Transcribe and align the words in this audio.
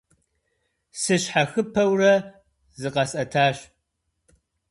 Сыщхьэхыпэурэ 1.01 2.13
зыкъэсӀэтащ. 2.81 3.57